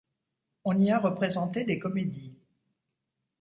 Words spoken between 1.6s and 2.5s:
des comédies.